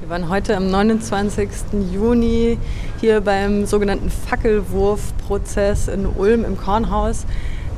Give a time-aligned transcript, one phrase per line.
[0.00, 1.48] Wir waren heute am 29.
[1.92, 2.56] Juni
[3.00, 7.26] hier beim sogenannten Fackelwurfprozess in Ulm im Kornhaus.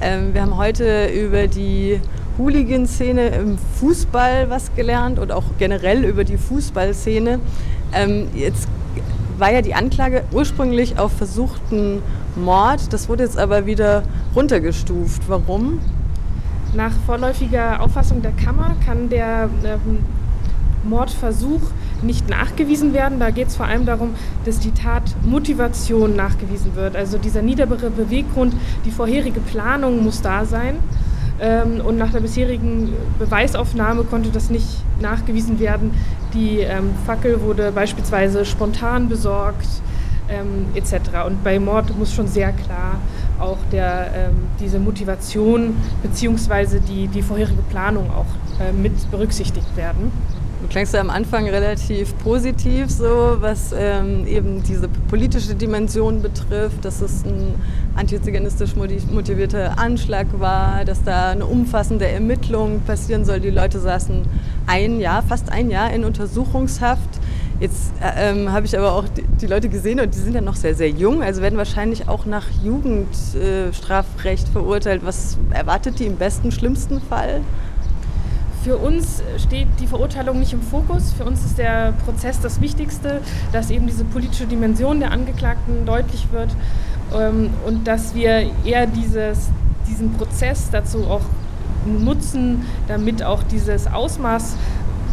[0.01, 2.01] Ähm, wir haben heute über die
[2.39, 7.41] Hooligan-Szene im Fußball was gelernt und auch generell über die Fußballszene.
[7.93, 8.69] Ähm, jetzt
[9.37, 12.03] war ja die Anklage ursprünglich auf versuchten
[12.37, 12.93] Mord.
[12.93, 14.05] Das wurde jetzt aber wieder
[14.37, 15.23] runtergestuft.
[15.27, 15.81] Warum?
[16.73, 19.99] Nach vorläufiger Auffassung der Kammer kann der ähm,
[20.85, 21.61] Mordversuch
[22.03, 23.19] nicht nachgewiesen werden.
[23.19, 24.11] Da geht es vor allem darum,
[24.45, 26.97] dass die Tatmotivation nachgewiesen wird.
[26.97, 30.77] Also dieser niedere Beweggrund, die vorherige Planung muss da sein.
[31.41, 34.67] Ähm, und nach der bisherigen Beweisaufnahme konnte das nicht
[35.01, 35.93] nachgewiesen werden.
[36.35, 39.67] Die ähm, Fackel wurde beispielsweise spontan besorgt
[40.29, 41.27] ähm, etc.
[41.27, 43.01] Und bei Mord muss schon sehr klar
[43.39, 46.79] auch der, ähm, diese Motivation bzw.
[46.81, 50.13] Die, die vorherige Planung auch äh, mit berücksichtigt werden.
[50.63, 56.85] Du klangst ja am Anfang relativ positiv, so was ähm, eben diese politische Dimension betrifft,
[56.85, 57.57] dass es ein
[57.97, 63.41] antiziganistisch motivierter Anschlag war, dass da eine umfassende Ermittlung passieren soll.
[63.41, 64.23] Die Leute saßen
[64.69, 67.11] ein Jahr, fast ein Jahr in Untersuchungshaft.
[67.59, 70.41] Jetzt äh, ähm, habe ich aber auch die, die, Leute gesehen und die sind ja
[70.41, 75.03] noch sehr, sehr jung, also werden wahrscheinlich auch nach Jugendstrafrecht äh, verurteilt.
[75.05, 77.41] Was erwartet die im besten, schlimmsten Fall?
[78.63, 81.13] Für uns steht die Verurteilung nicht im Fokus.
[81.13, 83.21] Für uns ist der Prozess das Wichtigste,
[83.53, 86.55] dass eben diese politische Dimension der Angeklagten deutlich wird
[87.13, 89.49] ähm, und dass wir eher dieses,
[89.89, 91.23] diesen Prozess dazu auch
[91.87, 94.57] nutzen, damit auch dieses Ausmaß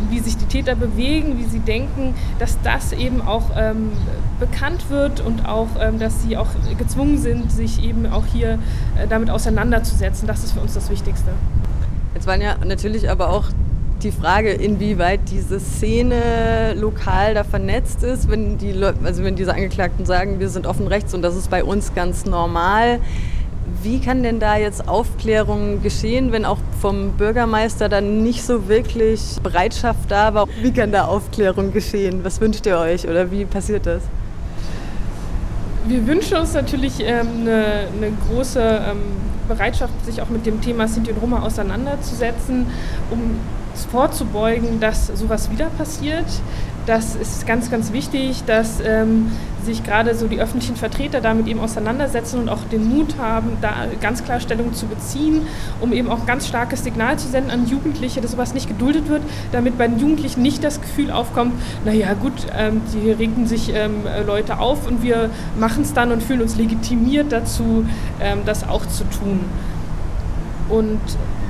[0.10, 3.92] wie sich die Täter bewegen, wie sie denken, dass das eben auch ähm,
[4.40, 8.60] bekannt wird und auch, ähm, dass sie auch gezwungen sind, sich eben auch hier
[8.98, 10.28] äh, damit auseinanderzusetzen.
[10.28, 11.32] Das ist für uns das Wichtigste.
[12.14, 13.46] Jetzt waren ja natürlich aber auch
[14.04, 20.06] die Frage, inwieweit diese Szene lokal da vernetzt ist, wenn die also wenn diese Angeklagten
[20.06, 23.00] sagen, wir sind offen rechts und das ist bei uns ganz normal.
[23.84, 29.38] Wie kann denn da jetzt Aufklärung geschehen, wenn auch vom Bürgermeister dann nicht so wirklich
[29.44, 30.48] Bereitschaft da war?
[30.62, 32.24] Wie kann da Aufklärung geschehen?
[32.24, 34.02] Was wünscht ihr euch oder wie passiert das?
[35.88, 38.98] Wir wünschen uns natürlich ähm, eine, eine, große ähm,
[39.50, 42.68] Bereitschaft, sich auch mit dem Thema Sinti und Roma auseinanderzusetzen,
[43.12, 43.40] um
[43.92, 46.26] vorzubeugen, dass sowas wieder passiert.
[46.86, 49.32] Das ist ganz, ganz wichtig, dass ähm,
[49.64, 53.74] sich gerade so die öffentlichen Vertreter damit eben auseinandersetzen und auch den Mut haben, da
[54.02, 55.46] ganz klar Stellung zu beziehen,
[55.82, 59.22] um eben auch ganz starkes Signal zu senden an Jugendliche, dass sowas nicht geduldet wird,
[59.52, 61.54] damit bei den Jugendlichen nicht das Gefühl aufkommt,
[61.86, 66.24] naja gut, ähm, die regen sich ähm, Leute auf und wir machen es dann und
[66.24, 67.86] fühlen uns legitimiert dazu,
[68.20, 69.42] ähm, das auch zu tun.
[70.70, 71.02] Und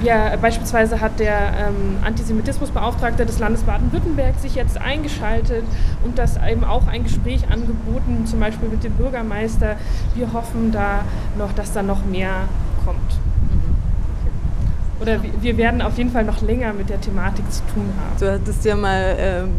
[0.01, 5.65] ja, beispielsweise hat der ähm, Antisemitismusbeauftragte des Landes Baden-Württemberg sich jetzt eingeschaltet
[6.05, 9.75] und das eben auch ein Gespräch angeboten, zum Beispiel mit dem Bürgermeister.
[10.15, 11.03] Wir hoffen da
[11.37, 12.47] noch, dass da noch mehr
[12.85, 12.97] kommt.
[12.97, 15.01] Mhm.
[15.01, 18.19] Oder wir werden auf jeden Fall noch länger mit der Thematik zu tun haben.
[18.19, 19.49] Du hattest ja mal ähm,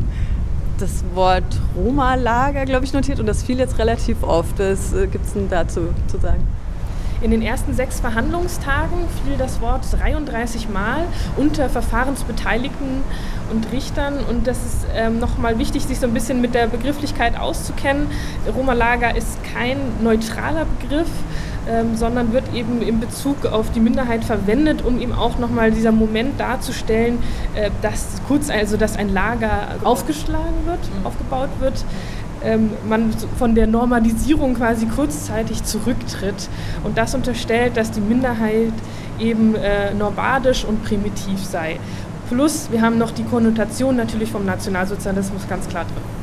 [0.79, 4.59] das Wort Roma-Lager, glaube ich, notiert und das fiel jetzt relativ oft.
[4.59, 6.47] Was äh, gibt es denn dazu zu sagen?
[7.23, 11.05] In den ersten sechs Verhandlungstagen fiel das Wort 33 Mal
[11.37, 13.03] unter Verfahrensbeteiligten
[13.51, 14.25] und Richtern.
[14.27, 18.07] Und das ist ähm, nochmal wichtig, sich so ein bisschen mit der Begrifflichkeit auszukennen.
[18.57, 21.11] Roma-Lager ist kein neutraler Begriff.
[21.69, 25.93] Ähm, sondern wird eben in Bezug auf die Minderheit verwendet, um eben auch nochmal dieser
[25.93, 27.19] Moment darzustellen,
[27.55, 31.07] äh, dass kurz also dass ein Lager aufgeschlagen wird, mhm.
[31.07, 31.85] aufgebaut wird
[32.45, 36.49] ähm, man von der Normalisierung quasi kurzzeitig zurücktritt
[36.85, 38.73] und das unterstellt, dass die Minderheit
[39.19, 41.79] eben äh, nomadisch und primitiv sei.
[42.29, 46.20] Plus, wir haben noch die Konnotation natürlich vom Nationalsozialismus ganz klar drin.